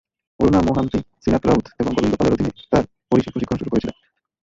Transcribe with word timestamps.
অরুণা 0.39 0.59
মোহান্তি 0.61 0.99
শ্রীনাথ 1.21 1.43
রাউত 1.45 1.65
এবং 1.79 1.91
গোবিন্দ 1.95 2.15
পালের 2.17 2.33
অধীনে 2.35 2.51
তাঁর 2.71 2.83
ওড়িশি 3.11 3.29
প্রশিক্ষণ 3.31 3.57
শুরু 3.59 3.71
করেছিলেন। 3.71 3.95